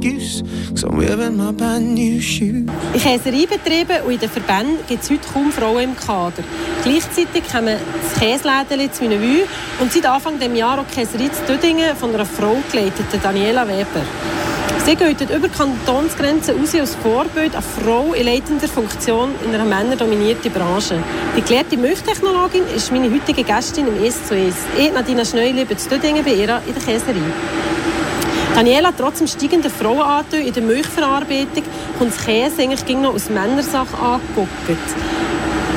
Excuse, 0.00 0.42
cause 0.70 0.84
I'm 0.84 0.96
wearing 0.96 1.36
my 1.36 1.52
brand 1.52 1.94
new 1.94 2.20
shoes. 2.20 2.66
In 2.94 3.00
Käsereibetrieben 3.00 4.02
und 4.04 4.12
in 4.12 4.18
den 4.18 4.30
Verbänden 4.30 4.78
gibt 4.88 5.02
es 5.02 5.10
heute 5.10 5.28
kaum 5.32 5.52
Frauen 5.52 5.82
im 5.82 5.96
Kader. 5.96 6.42
Gleichzeitig 6.82 7.44
kommen 7.50 7.76
das 8.02 8.20
Käseläden 8.20 8.92
zu 8.92 9.02
Wünnewü 9.02 9.42
und 9.80 9.92
seit 9.92 10.06
Anfang 10.06 10.38
des 10.38 10.56
Jahres 10.56 10.84
auch 10.84 10.94
Käserei 10.94 11.28
zu 11.28 11.44
Dödingen 11.46 11.96
von 11.96 12.14
einer 12.14 12.24
Frau 12.26 12.56
geleitet, 12.70 13.06
Daniela 13.22 13.66
Weber. 13.66 14.02
Sie 14.86 14.96
geht 14.96 15.20
über 15.20 15.48
Kantonsgrenzen 15.48 16.58
raus 16.58 16.74
als 16.74 16.94
Vorbild 16.94 17.54
eine 17.54 17.62
Frau 17.62 18.14
in 18.14 18.24
leitender 18.24 18.66
Funktion 18.66 19.30
in 19.44 19.54
einer 19.54 19.66
männerdominierten 19.66 20.50
Branche. 20.50 20.96
Die 21.36 21.42
gelehrte 21.42 21.76
Milchtechnologin 21.76 22.62
ist 22.74 22.90
meine 22.90 23.12
heutige 23.12 23.44
Gästin 23.44 23.86
im 23.86 24.02
«Es 24.02 24.26
zu 24.26 24.34
Es». 24.34 24.54
Ich, 24.78 24.92
Nadina 24.92 25.24
Schneuli, 25.24 25.66
zu 25.76 25.88
Dödingen 25.90 26.24
bei 26.24 26.32
ihr 26.32 26.62
in 26.66 26.74
der 26.74 26.82
Käserei. 26.82 27.20
Daniela, 28.54 28.92
trotz 28.96 29.18
dem 29.18 29.26
steigenden 29.26 29.70
Frauenanteil 29.70 30.46
in 30.46 30.52
der 30.52 30.62
Milchverarbeitung, 30.62 31.64
kommt 31.98 32.14
das 32.14 32.24
Käse 32.24 32.62
eigentlich 32.62 32.96
noch 32.96 33.14
aus 33.14 33.30
Männersache 33.30 33.96
angeguckt. 33.96 34.50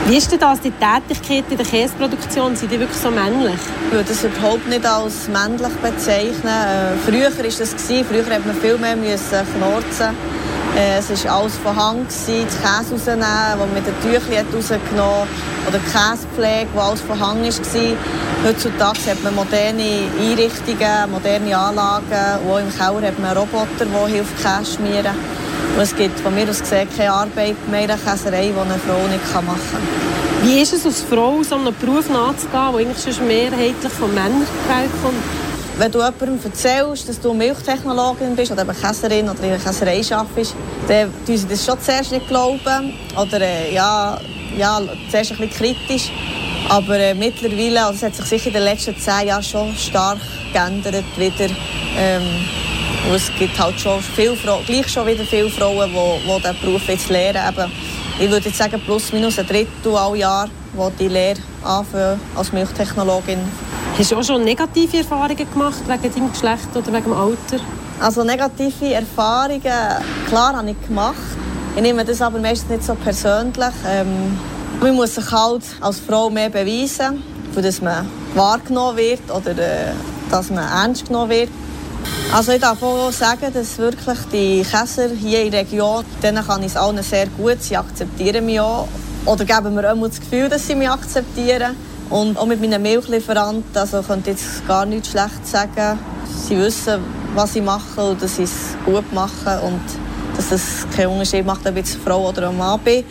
Wie 0.08 0.18
ist 0.18 0.30
denn 0.32 0.40
das, 0.40 0.60
die 0.60 0.72
Tätigkeit 0.72 1.46
in 1.50 1.58
der 1.58 1.66
Käseproduktion? 1.66 2.58
Sind 2.58 2.72
die 2.72 2.80
wirklich 2.80 3.00
so 3.00 3.10
männlich? 3.10 3.56
Ich 3.88 3.94
würde 3.94 4.10
das 4.10 4.24
überhaupt 4.24 4.68
nicht 4.68 4.86
als 4.86 5.30
männlich 5.30 5.74
bezeichnen. 5.82 6.44
Äh, 6.46 6.98
früher 7.06 7.32
war 7.38 7.44
das. 7.44 7.74
Früher 7.74 8.04
musste 8.04 8.40
man 8.46 8.56
viel 8.62 8.78
mehr 8.78 8.98
müssen. 8.98 10.33
Äh, 10.76 10.98
es 10.98 11.26
war 11.26 11.40
alles 11.40 11.56
von 11.58 11.76
Hand, 11.76 12.10
gewesen, 12.10 12.48
die 12.50 12.58
Käse 12.58 12.94
rausnehmen, 12.94 13.60
die 13.62 13.74
mit 13.76 13.86
den 13.86 14.02
Tüchern 14.02 14.48
rausgenommen 14.54 15.28
Oder 15.68 15.78
die 15.78 15.92
Käsepflege, 15.92 16.68
die 16.74 16.80
alles 16.80 17.02
von 17.02 17.20
Hand 17.20 17.44
war. 17.44 17.98
Heutzutage 18.46 19.12
hat 19.12 19.24
man 19.24 19.36
moderne 19.36 20.10
Einrichtungen, 20.20 21.12
moderne 21.12 21.56
Anlagen. 21.56 22.44
Und 22.44 22.52
auch 22.52 22.60
im 22.60 22.76
Keller 22.76 23.08
hat 23.08 23.20
man 23.20 23.38
Roboter, 23.38 23.86
der 23.86 24.08
hilft, 24.08 24.36
Käse 24.38 24.74
schmieren. 24.76 25.16
Und 25.76 25.82
es 25.82 25.96
gibt 25.96 26.20
von 26.20 26.34
mir 26.34 26.50
aus 26.50 26.60
gesehen 26.60 26.88
keine 26.96 27.12
Arbeit 27.12 27.56
mehr 27.70 27.82
in 27.82 27.88
der 27.88 27.98
Käserei, 27.98 28.52
die 28.52 28.60
eine 28.60 28.80
Frau 28.80 29.08
nicht 29.08 29.34
machen 29.34 29.46
kann. 29.46 30.48
Wie 30.48 30.60
ist 30.62 30.74
es 30.74 30.86
als 30.86 31.02
Frau, 31.02 31.42
so 31.44 31.56
einem 31.56 31.74
Beruf 31.80 32.10
nachzugehen, 32.10 32.52
der 32.52 32.80
eigentlich 32.80 33.16
schon 33.16 33.28
mehrheitlich 33.28 33.94
von 33.94 34.14
Männern 34.14 34.46
gewählt 34.68 34.92
kommt? 35.02 35.24
Wenn 35.76 35.92
du 35.92 36.00
jemandem 36.00 36.40
erzählst, 36.44 37.10
dass 37.10 37.20
du 37.20 37.34
Milchtechnologin 37.34 38.36
bist 38.36 38.52
oder 38.52 38.62
eben 38.62 38.80
Käserin 38.80 39.28
oder 39.28 39.42
in 39.42 39.50
der 39.50 39.58
Käserei 39.58 40.02
arbeitest, 40.12 40.56
dann 40.88 41.12
tun 41.26 41.38
sie 41.38 41.48
das 41.48 41.66
schon 41.66 41.82
zuerst 41.82 42.12
nicht 42.12 42.28
glauben. 42.28 42.94
Oder 43.20 43.42
äh, 43.42 43.74
ja, 43.74 44.20
ja, 44.56 44.82
zuerst 45.10 45.32
ein 45.32 45.38
bisschen 45.38 45.76
kritisch. 45.76 46.12
Aber 46.70 46.98
äh, 47.00 47.16
mittlerweile, 47.16 47.86
also 47.86 47.96
es 47.96 48.04
hat 48.04 48.16
sich 48.16 48.26
sicher 48.26 48.48
in 48.48 48.54
den 48.54 48.64
letzten 48.64 48.96
zehn 48.98 49.28
Jahren 49.28 49.42
schon 49.44 49.76
stark 49.76 50.20
geändert 50.54 51.06
wieder. 51.18 51.50
Ähm, 51.98 52.46
es 53.14 53.32
gibt 53.38 53.58
schon 53.80 54.02
viele 54.16 54.36
Frauen, 54.36 54.64
gleich 54.66 54.88
schon 54.88 55.08
wieder 55.08 55.24
viele 55.24 55.50
Frauen, 55.50 55.90
die, 55.90 56.30
die 56.30 56.42
diesen 56.42 56.60
Beruf 56.62 56.88
jetzt 56.88 57.10
lernen. 57.10 57.42
Eben, 57.50 57.72
ich 58.20 58.30
würde 58.30 58.48
jetzt 58.48 58.60
sagen, 58.60 58.80
plus 58.86 59.12
minus 59.12 59.40
ein 59.40 59.48
Drittel 59.48 59.96
alle 59.96 60.18
Jahr, 60.18 60.48
die 60.48 61.04
die 61.04 61.08
Lehre 61.08 61.40
anfangen 61.64 62.20
als 62.36 62.54
Milchtechnologin. 62.54 63.40
Hast 63.96 64.12
du 64.12 64.18
auch 64.18 64.24
schon 64.24 64.44
negative 64.44 64.98
Erfahrungen 64.98 65.38
gemacht 65.38 65.82
wegen 65.86 66.14
deinem 66.16 66.32
Geschlecht 66.32 66.68
oder 66.76 66.88
wegen 66.88 67.04
dem 67.04 67.14
Alter? 67.14 67.64
Also 68.00 68.24
negative 68.24 68.92
Erfahrungen, 68.92 69.62
klar 70.28 70.58
habe 70.58 70.72
ich 70.72 70.88
gemacht. 70.88 71.14
Ich 71.76 71.82
nehme 71.84 72.04
das 72.04 72.20
aber 72.20 72.40
meistens 72.40 72.70
nicht 72.70 72.84
so 72.84 72.96
persönlich. 72.96 73.74
Ähm, 73.88 74.36
man 74.82 74.96
muss 74.96 75.14
sich 75.14 75.32
halt 75.32 75.62
als 75.80 76.00
Frau 76.00 76.32
mehr 76.32 76.50
beweisen, 76.50 77.22
dass 77.56 77.82
man 77.82 78.10
wahrgenommen 78.34 78.98
wird 78.98 79.30
oder 79.30 79.52
äh, 79.52 79.92
dass 80.32 80.50
man 80.50 80.68
ernst 80.68 81.06
genommen 81.06 81.30
wird. 81.30 81.50
Also 82.34 82.54
ich 82.54 82.62
darf 82.62 82.82
auch 82.82 83.12
sagen, 83.12 83.54
dass 83.54 83.78
wirklich 83.78 84.18
die 84.34 84.64
Käser 84.64 85.10
hier 85.10 85.44
in 85.44 85.52
der 85.52 85.62
Region, 85.62 86.04
denen 86.24 86.44
kann 86.44 86.62
ich 86.62 86.70
es 86.70 86.78
allen 86.78 87.04
sehr 87.04 87.28
gut, 87.28 87.62
sie 87.62 87.78
akzeptieren 87.78 88.44
mich 88.44 88.60
auch. 88.60 88.88
Oder 89.26 89.46
geben 89.46 89.76
mir 89.76 89.94
auch 89.94 90.08
das 90.08 90.20
Gefühl, 90.20 90.50
dass 90.50 90.66
sie 90.66 90.74
mich 90.74 90.90
akzeptieren. 90.90 91.76
Und 92.14 92.38
auch 92.38 92.46
mit 92.46 92.62
meinen 92.62 92.80
Milchlieferanten, 92.80 93.76
also 93.76 94.04
könnte 94.04 94.30
ich 94.30 94.38
jetzt 94.38 94.68
gar 94.68 94.86
nichts 94.86 95.10
schlecht 95.10 95.48
sagen. 95.48 95.98
Sie 96.48 96.56
wissen, 96.56 97.00
was 97.34 97.56
ich 97.56 97.64
mache 97.64 98.02
und 98.02 98.22
dass 98.22 98.38
ich 98.38 98.44
es 98.44 98.78
gut 98.86 99.12
mache 99.12 99.60
und 99.62 99.82
dass 100.38 100.52
es 100.52 100.86
keinen 100.96 101.08
Unterschied 101.08 101.44
macht, 101.44 101.68
ob 101.68 101.76
ich 101.76 101.92
eine 101.92 102.04
Frau 102.06 102.30
oder 102.30 102.50
ein 102.50 102.58
Mann 102.58 102.80
bin. 102.82 103.04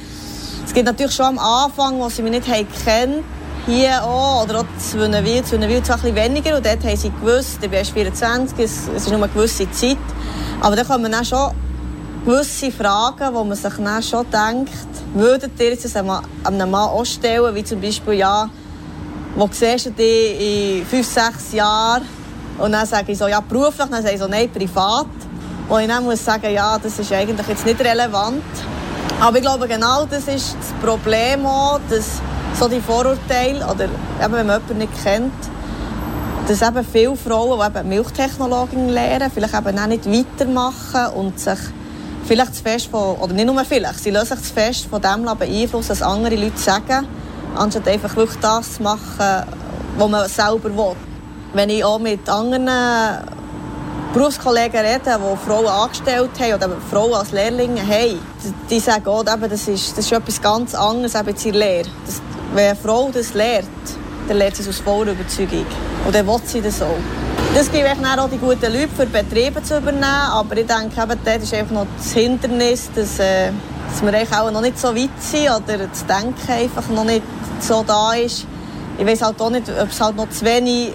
Es 0.64 0.72
gibt 0.72 0.86
natürlich 0.86 1.16
schon 1.16 1.26
am 1.26 1.40
Anfang, 1.40 1.98
wo 1.98 2.08
sie 2.08 2.22
mich 2.22 2.30
nicht 2.30 2.46
kennen, 2.84 3.24
hier 3.66 4.04
auch, 4.04 4.44
oder 4.44 4.60
auch 4.60 4.64
zu 4.78 4.98
Wünnewil, 5.00 5.42
zu 5.42 5.56
Wünnewil 5.56 5.82
zwar 5.82 5.98
ein 6.04 6.14
weniger, 6.14 6.56
und 6.56 6.64
dort 6.64 6.84
haben 6.84 6.96
sie 6.96 7.10
gewusst, 7.10 7.58
ich 7.60 7.68
bin 7.68 7.72
erst 7.72 7.90
24, 7.90 8.56
es, 8.60 8.82
es 8.86 9.02
ist 9.02 9.08
nur 9.08 9.16
eine 9.16 9.28
gewisse 9.32 9.68
Zeit, 9.72 9.98
aber 10.60 10.76
dann 10.76 10.86
kommen 10.86 11.10
dann 11.10 11.24
schon 11.24 11.50
gewisse 12.24 12.70
Fragen, 12.70 13.34
wo 13.34 13.42
man 13.42 13.56
sich 13.56 13.72
dann 13.72 14.00
schon 14.00 14.26
denkt, 14.30 14.72
würdet 15.12 15.58
ihr 15.58 15.70
jetzt 15.70 15.96
einem 15.96 16.70
Mann 16.70 16.74
auch 16.74 17.04
stellen, 17.04 17.52
wie 17.52 17.64
zum 17.64 17.80
Beispiel, 17.80 18.14
ja, 18.14 18.48
wo 19.34 19.48
siehst 19.50 19.86
du 19.86 19.90
dich 19.90 20.80
in 20.80 20.86
fünf, 20.86 21.06
sechs 21.06 21.52
Jahren? 21.52 22.02
Und 22.58 22.72
dann 22.72 22.86
sage 22.86 23.12
ich 23.12 23.18
so, 23.18 23.26
ja, 23.26 23.40
beruflich, 23.40 23.88
dann 23.90 24.02
sage 24.02 24.14
ich 24.14 24.20
so, 24.20 24.28
nein, 24.28 24.50
privat. 24.50 25.06
Und 25.68 25.80
ich 25.80 25.88
dann 25.88 26.04
muss 26.04 26.24
sagen, 26.24 26.52
ja, 26.52 26.78
das 26.78 26.98
ist 26.98 27.12
eigentlich 27.12 27.46
jetzt 27.46 27.64
nicht 27.64 27.80
relevant. 27.80 28.42
Aber 29.20 29.36
ich 29.36 29.42
glaube, 29.42 29.68
genau 29.68 30.04
das 30.04 30.28
ist 30.28 30.56
das 30.58 30.72
Problem 30.82 31.46
auch, 31.46 31.80
dass 31.88 32.20
so 32.58 32.68
die 32.68 32.80
Vorurteile, 32.80 33.64
oder 33.64 33.84
eben, 33.84 33.92
wenn 34.20 34.30
man 34.46 34.60
jemanden 34.60 34.78
nicht 34.78 35.02
kennt, 35.02 35.32
dass 36.46 36.60
eben 36.60 36.84
viele 36.84 37.16
Frauen, 37.16 37.58
die 37.58 37.78
eben 37.78 37.88
Milchtechnologien 37.88 38.88
lernen, 38.88 39.30
vielleicht 39.32 39.54
eben 39.54 39.78
auch 39.78 39.86
nicht 39.86 40.06
weitermachen 40.06 41.14
und 41.14 41.38
sich 41.38 41.58
vielleicht 42.24 42.56
zu 42.56 42.62
fest 42.62 42.88
von, 42.90 43.16
oder 43.16 43.32
nicht 43.32 43.46
nur 43.46 43.64
vielleicht, 43.64 44.00
sie 44.00 44.10
lassen 44.10 44.36
sich 44.36 44.48
zu 44.48 44.54
fest 44.54 44.86
von 44.90 45.00
dem 45.00 45.24
beeinflussen, 45.24 45.90
was 45.90 46.02
andere 46.02 46.36
Leute 46.36 46.58
sagen, 46.58 47.06
anstatt 47.56 47.88
einfach 47.88 48.14
wirklich 48.16 48.40
das 48.40 48.74
zu 48.74 48.82
machen, 48.82 49.46
was 49.96 50.08
man 50.08 50.28
selber 50.28 50.74
will. 50.74 50.96
Wenn 51.52 51.68
ich 51.68 51.84
auch 51.84 51.98
mit 51.98 52.28
anderen 52.28 52.68
Berufskollegen 54.12 54.80
rede, 54.80 55.00
die 55.04 55.46
Frauen 55.46 55.66
angestellt 55.66 56.30
haben 56.38 56.54
oder 56.54 56.76
Frauen 56.90 57.14
als 57.14 57.32
Lehrlinge 57.32 57.80
haben, 57.80 58.18
die 58.68 58.80
sagen 58.80 59.06
auch, 59.06 59.24
das, 59.24 59.68
ist, 59.68 59.96
das 59.96 60.04
ist 60.04 60.12
etwas 60.12 60.40
ganz 60.40 60.74
anderes 60.74 61.14
eben 61.14 61.34
in 61.34 61.54
Lehre. 61.54 61.88
Das, 62.06 62.20
wenn 62.54 62.66
eine 62.70 62.76
Frau 62.76 63.10
das 63.12 63.32
lernt, 63.32 63.68
dann 64.28 64.36
lernt 64.36 64.56
sie 64.56 64.62
es 64.62 64.68
aus 64.68 64.80
voller 64.80 65.12
Überzeugung. 65.12 65.66
Und 66.06 66.14
dann 66.14 66.26
will 66.26 66.40
sie 66.44 66.60
das 66.60 66.82
auch. 66.82 66.98
Das 67.54 67.70
gibt 67.70 67.86
auch 67.86 68.28
die 68.28 68.38
guten 68.38 68.72
Leute 68.72 68.88
für 68.96 69.06
Betriebe 69.06 69.62
zu 69.62 69.78
übernehmen, 69.78 70.04
aber 70.04 70.56
ich 70.56 70.66
denke, 70.66 71.02
eben, 71.02 71.20
das 71.24 71.42
ist 71.42 71.54
einfach 71.54 71.74
noch 71.74 71.86
das 71.96 72.12
Hindernis, 72.12 72.90
dass, 72.94 73.18
äh, 73.18 73.50
dass 73.92 74.30
wir 74.30 74.40
auch 74.40 74.50
noch 74.50 74.62
nicht 74.62 74.78
so 74.78 74.94
weit 74.96 75.10
sind 75.18 75.50
oder 75.50 75.86
das 75.86 76.06
Denken 76.06 76.50
einfach 76.50 76.88
noch 76.88 77.04
nicht 77.04 77.22
so 77.60 77.84
da 77.86 78.14
ist. 78.14 78.46
Ich 78.98 79.06
weiß 79.06 79.22
halt 79.22 79.40
auch 79.40 79.50
nicht, 79.50 79.68
ob 79.68 79.90
es 79.90 80.00
halt 80.00 80.16
noch 80.16 80.30
zu 80.30 80.44
wenig 80.44 80.92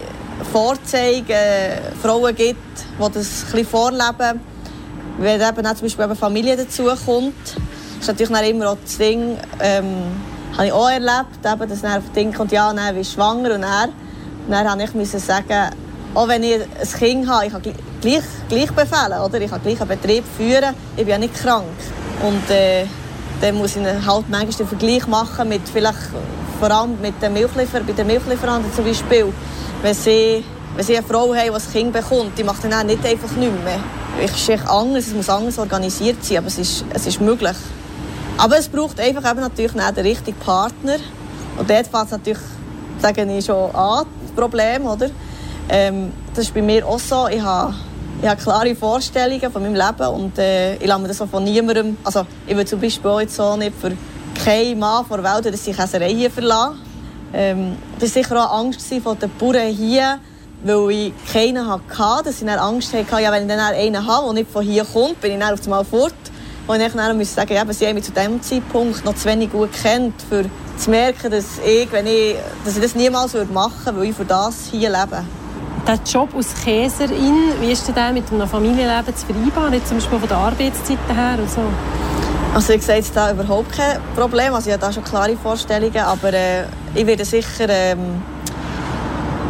Vorzeigen 0.51 1.29
äh, 1.29 1.91
Frauen 2.01 2.35
gibt, 2.35 2.57
die 2.99 3.13
das 3.13 3.45
ein 3.53 3.65
vorleben. 3.65 4.39
Wenn 5.19 5.41
eben 5.41 5.65
auch 5.65 5.73
zum 5.73 5.81
Beispiel 5.81 6.05
eben 6.05 6.15
Familie 6.15 6.57
dazukommt, 6.57 7.33
ist 7.99 8.07
natürlich 8.07 8.49
immer 8.49 8.71
auch 8.71 8.77
das 8.83 8.97
Ding, 8.97 9.37
ähm, 9.59 9.85
habe 10.55 10.67
ich 10.67 10.71
auch 10.71 10.89
erlebt, 10.89 11.45
eben, 11.45 11.69
dass 11.69 11.81
dann 11.81 11.97
auf 11.97 12.11
Ding 12.15 12.33
kommt, 12.33 12.51
ja, 12.51 12.71
dann 12.71 12.97
ich 12.97 13.11
schwanger 13.11 13.55
und 13.55 13.61
dann, 13.61 13.93
dann 14.49 14.79
musste 14.93 15.17
ich 15.17 15.23
sagen, 15.23 15.71
auch 16.13 16.27
wenn 16.27 16.43
ich 16.43 16.61
ein 16.61 16.99
Kind 16.99 17.27
habe, 17.27 17.45
ich 17.45 17.51
kann 17.51 17.61
gleich, 18.01 18.23
gleich 18.49 18.71
befehlen, 18.71 19.19
oder? 19.23 19.41
ich 19.41 19.49
kann 19.49 19.61
gleich 19.61 19.79
einen 19.81 19.89
Betrieb 19.89 20.23
führen, 20.37 20.73
ich 20.95 21.03
bin 21.03 21.09
ja 21.09 21.17
nicht 21.17 21.35
krank. 21.35 21.65
Und 22.23 22.49
äh, 22.49 22.85
dann 23.41 23.55
muss 23.55 23.75
ich 23.75 23.83
halt 23.83 24.29
manchmal 24.29 24.45
den 24.45 24.67
Vergleich 24.67 25.07
machen 25.07 25.49
mit 25.49 25.61
vielleicht 25.71 25.99
vor 26.59 26.71
allem 26.71 26.99
mit 26.99 27.21
den 27.21 27.33
Milchliefer 27.33 27.81
bei 27.81 27.93
den 27.93 28.07
Milchlieferanten 28.07 28.73
zum 28.73 28.85
Beispiel. 28.85 29.31
Wenn 29.81 29.93
sie, 29.93 30.43
wenn 30.75 30.85
sie 30.85 30.97
eine 30.97 31.05
Frau 31.05 31.33
haben, 31.33 31.45
die 31.45 31.51
ein 31.51 31.71
Kind 31.71 31.93
bekommt, 31.93 32.37
die 32.37 32.43
macht 32.43 32.63
dann 32.63 32.73
auch 32.73 32.83
nicht 32.83 33.05
einfach 33.05 33.31
nichts 33.31 33.63
mehr. 33.63 33.79
Es 34.23 34.49
ist 34.49 34.67
anders, 34.67 35.07
es 35.07 35.13
muss 35.13 35.29
anders 35.29 35.59
organisiert 35.59 36.23
sein, 36.23 36.39
aber 36.39 36.47
es 36.47 36.57
ist, 36.57 36.85
es 36.91 37.05
ist 37.05 37.21
möglich. 37.21 37.55
Aber 38.37 38.57
es 38.57 38.67
braucht 38.67 38.99
einfach 38.99 39.29
eben 39.29 39.41
natürlich 39.41 39.79
auch 39.79 39.91
den 39.91 40.05
richtigen 40.05 40.37
Partner. 40.39 40.95
Und 41.57 41.69
dort 41.69 41.87
fängt 41.87 42.05
es 42.05 42.11
natürlich, 42.11 42.41
sage 42.99 43.23
ich 43.23 43.45
schon 43.45 43.73
an, 43.75 44.05
das 44.23 44.31
Problem, 44.35 44.85
oder? 44.85 45.09
Ähm, 45.69 46.11
das 46.33 46.45
ist 46.45 46.53
bei 46.53 46.61
mir 46.61 46.87
auch 46.87 46.99
so. 46.99 47.27
Ich 47.27 47.41
habe, 47.41 47.73
ich 48.21 48.27
habe 48.27 48.41
klare 48.41 48.75
Vorstellungen 48.75 49.51
von 49.51 49.61
meinem 49.61 49.75
Leben 49.75 50.07
und 50.07 50.37
äh, 50.39 50.75
ich 50.75 50.87
lasse 50.87 51.01
mir 51.01 51.07
das 51.07 51.21
auch 51.21 51.27
von 51.27 51.43
niemandem, 51.43 51.97
also 52.03 52.25
ich 52.47 52.55
würde 52.55 52.65
zum 52.65 52.81
Beispiel 52.81 53.11
auch 53.11 53.21
jetzt 53.21 53.35
so 53.35 53.55
nicht 53.55 53.73
für 53.79 53.91
keinen 54.43 54.79
Mann 54.79 55.05
vor 55.05 55.17
der 55.17 55.35
Welt, 55.35 55.53
dass 55.53 55.67
ich 55.67 55.75
Käserei 55.75 56.09
hier 56.09 56.31
verlassen. 56.31 56.79
Ähm, 57.33 57.75
das 57.99 58.15
war 58.15 58.23
sicher 58.23 58.43
auch 58.43 58.59
Angst 58.59 58.81
von 59.03 59.19
den 59.19 59.29
Bauern 59.37 59.67
hier, 59.67 60.19
weil 60.63 60.91
ich 60.91 61.13
keinen 61.31 61.67
hatte, 61.67 62.23
dass 62.23 62.41
ich 62.41 62.49
Angst 62.49 62.93
hatte, 62.93 63.21
ja, 63.21 63.31
wenn 63.31 63.43
ich 63.43 63.49
dann 63.49 63.59
einen 63.59 64.07
habe, 64.07 64.25
der 64.25 64.33
nicht 64.33 64.51
von 64.51 64.65
hier 64.65 64.85
kommt, 64.85 65.21
bin 65.21 65.33
ich 65.33 65.39
dann 65.39 65.53
auf 65.53 65.63
einmal 65.63 65.85
fort. 65.85 66.13
Und 66.65 66.81
ich 66.81 66.93
dann 66.93 67.17
muss 67.17 67.33
sagen, 67.33 67.53
ja, 67.53 67.71
sie 67.71 67.87
haben 67.87 67.95
mich 67.95 68.03
zu 68.03 68.11
diesem 68.11 68.41
Zeitpunkt 68.41 69.05
noch 69.05 69.15
zu 69.15 69.29
wenig 69.29 69.51
gut 69.51 69.69
kennt, 69.81 70.21
für 70.27 70.43
zu 70.77 70.89
merken, 70.89 71.31
dass 71.31 71.59
ich, 71.65 71.91
wenn 71.91 72.07
ich, 72.07 72.35
dass 72.65 72.75
ich 72.75 72.81
das 72.81 72.95
niemals 72.95 73.33
machen 73.33 73.73
würde, 73.85 73.99
weil 73.99 74.09
ich 74.09 74.15
für 74.15 74.25
das 74.25 74.67
hier 74.71 74.89
lebe. 74.89 75.23
Der 75.87 75.99
Job 76.05 76.35
als 76.35 76.53
Käserin, 76.65 77.53
wie 77.61 77.71
ist 77.71 77.87
der 77.95 78.11
mit 78.11 78.29
einem 78.29 78.45
Familienleben 78.45 79.15
zu 79.15 79.25
vereinbaren, 79.25 79.85
zum 79.85 79.95
Beispiel 79.99 80.19
von 80.19 80.27
der 80.27 80.37
Arbeitszeiten 80.37 81.15
her 81.15 81.39
und 81.39 81.49
so? 81.49 81.61
Also 82.53 82.73
ich 82.73 82.83
sehe 82.83 82.97
jetzt 82.97 83.15
da 83.15 83.31
überhaupt 83.31 83.71
kein 83.71 83.97
Problem. 84.13 84.53
Also 84.53 84.67
ich 84.67 84.73
habe 84.73 84.85
da 84.85 84.91
schon 84.91 85.05
klare 85.05 85.37
Vorstellungen, 85.37 85.99
aber 85.99 86.33
äh, 86.33 86.63
ich 86.93 87.07
werde 87.07 87.23
sicher 87.23 87.69
ähm, 87.69 88.21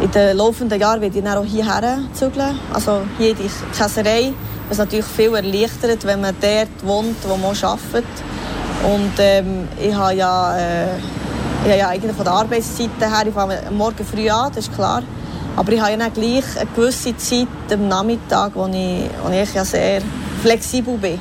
in 0.00 0.12
den 0.12 0.36
laufenden 0.36 0.78
Jahren 0.78 1.00
werde 1.00 1.18
ich 1.18 1.24
dann 1.24 1.38
auch 1.38 1.44
hierher 1.44 1.98
zügeln, 2.12 2.56
also 2.72 3.00
hier 3.18 3.30
in 3.30 3.36
die 3.36 3.50
Käserei, 3.76 4.32
was 4.68 4.78
natürlich 4.78 5.06
viel 5.06 5.34
erleichtert, 5.34 6.06
wenn 6.06 6.20
man 6.20 6.36
dort 6.40 6.86
wohnt, 6.86 7.16
wo 7.26 7.36
man 7.36 7.56
arbeitet. 7.56 8.04
Und 8.84 9.12
ähm, 9.18 9.66
ich 9.82 9.92
habe 9.92 10.14
ja, 10.14 10.56
äh, 10.56 10.98
ich 11.64 11.70
habe 11.70 11.78
ja 11.78 11.88
eigentlich 11.88 12.14
von 12.14 12.24
der 12.24 12.34
Arbeitszeit 12.34 12.90
her, 13.00 13.26
ich 13.26 13.34
fange 13.34 13.58
morgen 13.72 14.06
früh 14.06 14.30
an, 14.30 14.52
das 14.54 14.68
ist 14.68 14.74
klar. 14.76 15.02
Aber 15.56 15.72
ich 15.72 15.80
habe 15.80 15.90
ja 15.90 15.96
dann 15.96 16.12
gleich 16.12 16.44
eine 16.56 16.70
gewisse 16.74 17.16
Zeit 17.16 17.48
am 17.72 17.88
Nachmittag, 17.88 18.52
wo 18.54 18.66
ich, 18.66 19.10
wo 19.22 19.30
ich 19.30 19.54
ja 19.54 19.64
sehr 19.64 20.00
flexibel 20.42 20.96
bin. 20.96 21.20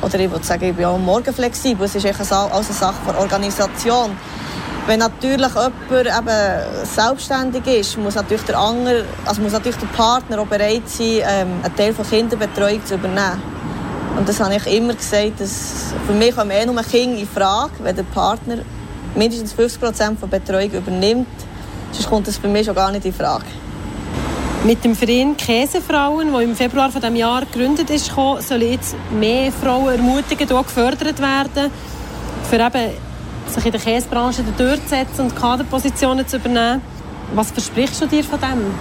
Oder 0.00 0.18
ich 0.18 0.30
würde 0.30 0.44
sagen, 0.44 0.64
ich 0.64 0.74
bin 0.74 0.84
auch 0.84 0.98
morgen 0.98 1.32
flexibel. 1.32 1.86
Es 1.86 1.94
ist 1.94 2.06
alles 2.06 2.32
eine 2.32 2.62
Sache 2.62 2.94
der 3.06 3.18
Organisation. 3.20 4.16
Wenn 4.86 4.98
natürlich 4.98 5.50
jemand 5.54 6.06
eben 6.06 6.84
selbstständig 6.84 7.66
ist, 7.66 7.96
muss 7.96 8.16
natürlich 8.16 8.44
der, 8.44 8.58
andere, 8.58 9.04
also 9.24 9.40
muss 9.40 9.52
natürlich 9.52 9.78
der 9.78 9.86
Partner 9.86 10.40
auch 10.40 10.46
bereit 10.46 10.82
sein, 10.86 11.22
ähm, 11.26 11.48
einen 11.62 11.74
Teil 11.74 11.94
der 11.94 12.04
Kinderbetreuung 12.04 12.84
zu 12.84 12.94
übernehmen. 12.94 13.42
Und 14.16 14.28
das 14.28 14.40
habe 14.40 14.54
ich 14.54 14.66
immer 14.66 14.94
gesagt, 14.94 15.40
dass 15.40 15.94
für 16.06 16.12
mich 16.12 16.36
kommen 16.36 16.50
eh 16.50 16.66
nur 16.66 16.82
Kinder 16.82 17.18
in 17.18 17.26
Frage, 17.26 17.72
wenn 17.80 17.96
der 17.96 18.02
Partner 18.02 18.58
mindestens 19.14 19.54
50 19.54 19.80
Prozent 19.80 20.22
der 20.22 20.26
Betreuung 20.26 20.70
übernimmt. 20.70 21.28
Sonst 21.92 22.08
kommt 22.10 22.28
das 22.28 22.36
für 22.36 22.48
mich 22.48 22.66
schon 22.66 22.74
gar 22.74 22.92
nicht 22.92 23.06
in 23.06 23.14
Frage. 23.14 23.46
Mit 24.64 24.82
dem 24.82 24.96
Verein 24.96 25.36
Käsefrauen, 25.36 26.32
der 26.32 26.40
im 26.40 26.56
Februar 26.56 26.88
dieses 26.88 27.18
Jahres 27.18 27.50
gegründet 27.52 27.90
ist, 27.90 28.06
sollen 28.06 28.62
jetzt 28.62 28.96
mehr 29.12 29.52
Frauen 29.52 29.96
ermutigt 29.96 30.50
und 30.50 30.66
gefördert 30.66 31.20
werden, 31.20 31.70
für 32.48 32.56
eben 32.56 32.92
sich 33.46 33.66
in 33.66 33.72
der 33.72 33.80
Käsebranche 33.80 34.42
durchzusetzen 34.56 35.26
und 35.26 35.36
Kaderpositionen 35.36 36.26
zu 36.26 36.38
übernehmen. 36.38 36.80
Was 37.34 37.50
versprichst 37.50 38.00
du 38.00 38.06
dir 38.06 38.24
von 38.24 38.40
dem? 38.40 38.72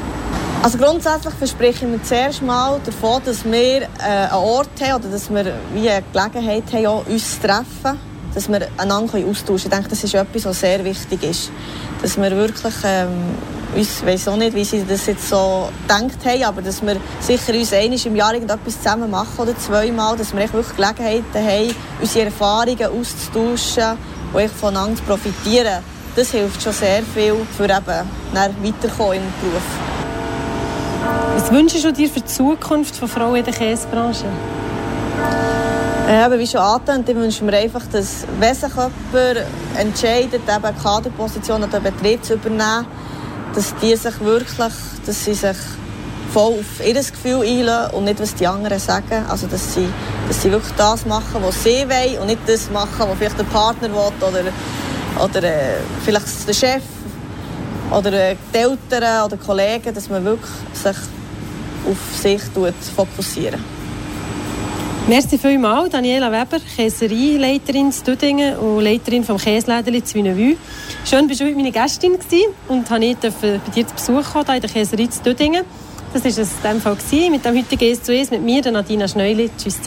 Also 0.63 0.77
grundsätzlich 0.77 1.33
verspreche 1.33 1.85
ich 1.85 1.91
mir 1.91 2.01
zuerst 2.01 2.41
mal 2.41 2.79
davon, 2.85 3.21
dass 3.25 3.43
wir 3.43 3.81
äh, 3.81 3.87
einen 3.99 4.31
Ort 4.31 4.69
haben 4.79 5.01
oder 5.01 5.09
dass 5.11 5.29
wir 5.29 5.53
wie 5.73 5.89
eine 5.89 6.03
Gelegenheit 6.13 6.63
haben, 6.71 7.11
uns 7.11 7.41
zu 7.41 7.45
treffen, 7.45 7.99
dass 8.33 8.47
wir 8.47 8.69
einander 8.77 9.17
austauschen 9.17 9.45
können. 9.45 9.57
Ich 9.57 9.67
denke, 9.69 9.89
das 9.89 10.01
ist 10.01 10.15
etwas, 10.15 10.45
was 10.45 10.61
sehr 10.61 10.81
wichtig 10.85 11.23
ist. 11.23 11.51
Dass 12.01 12.15
wir 12.15 12.31
wirklich 12.31 12.73
ähm, 12.85 13.35
ich 13.75 14.05
weiß 14.05 14.27
auch 14.27 14.35
nicht, 14.35 14.55
wie 14.55 14.63
sie 14.63 14.85
das 14.87 15.05
jetzt 15.07 15.27
so 15.27 15.69
gedacht 15.81 16.25
haben, 16.25 16.43
aber 16.43 16.61
dass 16.61 16.81
wir 16.81 16.97
sicher 17.19 17.53
uns 17.53 17.73
einmal 17.73 18.05
im 18.05 18.15
Jahr 18.15 18.33
irgendetwas 18.33 18.77
zusammen 18.77 19.09
machen 19.09 19.37
oder 19.37 19.57
zweimal, 19.57 20.15
dass 20.15 20.33
wir 20.33 20.41
wirklich 20.41 20.75
Gelegenheiten 20.75 21.23
haben, 21.33 21.75
unsere 21.99 22.25
Erfahrungen 22.25 22.85
auszutauschen 22.85 23.97
und 24.33 24.51
voneinander 24.51 24.97
zu 24.97 25.03
profitieren. 25.03 25.83
Das 26.15 26.29
hilft 26.31 26.61
schon 26.61 26.73
sehr 26.73 27.01
viel, 27.01 27.35
für 27.57 27.63
eben 27.63 27.75
weiterkommen 28.35 29.13
im 29.13 29.33
Beruf. 29.41 29.63
Was 31.35 31.51
wünschst 31.51 31.83
du 31.83 31.91
dir 31.91 32.07
für 32.07 32.21
die 32.21 32.25
Zukunft 32.25 32.95
von 32.95 33.07
Frauen 33.07 33.37
in 33.37 33.45
der 33.45 33.53
Käsebranche? 33.53 34.25
Äh, 36.07 36.37
wie 36.37 36.45
schon 36.45 36.59
angetönt, 36.59 37.09
ich 37.09 37.15
wünsche 37.15 37.43
mir 37.43 37.57
einfach, 37.57 37.81
dass, 37.91 38.27
wenn 38.39 38.53
sich 38.53 38.69
jemand 38.69 39.45
entscheidet, 39.77 40.41
eben 40.43 40.65
eine 40.65 40.77
Kaderposition 40.77 41.63
oder 41.63 41.77
einen 41.77 41.83
Betrieb 41.83 42.23
zu 42.23 42.35
übernehmen, 42.35 42.85
dass 43.55 43.73
die 43.81 43.95
sich 43.95 44.19
wirklich, 44.19 44.57
dass 45.05 45.25
sie 45.25 45.33
sich 45.33 45.57
voll 46.33 46.59
auf 46.59 46.85
ihr 46.85 46.93
Gefühl 46.93 47.41
einlassen 47.45 47.95
und 47.95 48.05
nicht, 48.05 48.19
was 48.19 48.33
die 48.35 48.47
anderen 48.47 48.79
sagen. 48.79 49.25
Also, 49.29 49.47
dass 49.47 49.75
sie, 49.75 49.87
dass 50.27 50.41
sie 50.41 50.51
wirklich 50.51 50.73
das 50.75 51.05
machen, 51.05 51.41
was 51.41 51.63
sie 51.63 51.87
wollen 51.87 52.19
und 52.19 52.27
nicht 52.27 52.41
das 52.47 52.69
machen, 52.71 52.99
was 52.99 53.17
vielleicht 53.17 53.37
der 53.37 53.43
Partner 53.45 53.89
will 53.89 53.97
oder, 53.97 55.23
oder 55.23 55.43
äh, 55.43 55.77
vielleicht 56.03 56.47
der 56.47 56.53
Chef 56.53 56.83
oder 57.91 58.13
äh, 58.13 58.35
die 58.53 58.57
Eltern 58.57 59.25
oder 59.25 59.37
Kollegen, 59.37 59.93
dass 59.93 60.09
man 60.09 60.25
wirklich 60.25 60.51
sich 60.73 60.97
auf 61.87 62.21
sich 62.21 62.41
fokussieren 62.95 63.72
Merci 65.05 65.37
vielmals, 65.37 65.89
Daniela 65.89 66.31
Weber, 66.31 66.61
Käsereileiterin 66.77 67.91
in 67.91 68.03
Düdingen 68.05 68.55
und 68.57 68.81
Leiterin 68.81 69.25
vom 69.25 69.37
Käselädeli 69.37 70.01
Zwinevue. 70.01 70.55
Schön, 71.03 71.27
bist 71.27 71.41
du 71.41 71.45
heute 71.45 71.57
meine 71.57 71.73
Gästin 71.73 72.13
gewesen 72.13 72.53
und 72.69 72.89
ich 73.03 73.17
durfte 73.17 73.59
bei 73.65 73.71
dir 73.73 73.85
zu 73.85 73.95
Besuch 73.95 74.31
kommen, 74.31 74.55
in 74.55 74.61
der 74.61 74.69
Käserei 74.69 75.07
zu 75.07 75.21
Düdingen. 75.21 75.65
Das 76.13 76.23
war 76.23 76.29
es 76.29 76.37
in 76.37 76.45
dem 76.63 76.79
Fall 76.79 76.95
mit 77.29 77.43
dem 77.43 77.57
heutigen 77.57 77.91
«Es 77.91 78.01
zu 78.01 78.15
Es» 78.15 78.31
mit 78.31 78.43
mir, 78.43 78.61
Nadina 78.71 79.05
Schneuli. 79.05 79.49
Tschüss 79.57 79.81